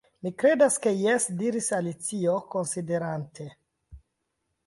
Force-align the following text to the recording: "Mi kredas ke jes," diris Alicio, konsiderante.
"Mi 0.25 0.29
kredas 0.43 0.77
ke 0.85 0.93
jes," 1.01 1.27
diris 1.41 1.67
Alicio, 1.79 2.33
konsiderante. 2.55 3.49